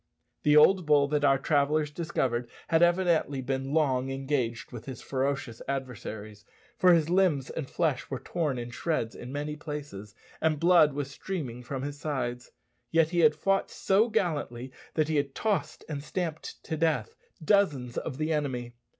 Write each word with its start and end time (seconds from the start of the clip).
The 0.41 0.57
old 0.57 0.87
bull 0.87 1.07
that 1.09 1.23
our 1.23 1.37
travellers 1.37 1.91
discovered 1.91 2.49
had 2.69 2.81
evidently 2.81 3.39
been 3.39 3.71
long 3.71 4.09
engaged 4.09 4.71
with 4.71 4.85
his 4.85 4.99
ferocious 5.03 5.61
adversaries, 5.67 6.43
for 6.75 6.91
his 6.91 7.07
limbs 7.11 7.51
and 7.51 7.69
flesh 7.69 8.09
were 8.09 8.17
torn 8.19 8.57
in 8.57 8.71
shreds 8.71 9.13
in 9.13 9.31
many 9.31 9.55
places, 9.55 10.15
and 10.41 10.59
blood 10.59 10.93
was 10.93 11.11
streaming 11.11 11.61
from 11.61 11.83
his 11.83 11.99
sides. 11.99 12.49
Yet 12.89 13.09
he 13.11 13.19
had 13.19 13.35
fought 13.35 13.69
so 13.69 14.09
gallantly 14.09 14.71
that 14.95 15.07
he 15.07 15.17
had 15.17 15.35
tossed 15.35 15.85
and 15.87 16.03
stamped 16.03 16.63
to 16.63 16.75
death 16.75 17.15
dozens 17.45 17.95
of 17.95 18.17
the 18.17 18.33
enemy. 18.33 18.73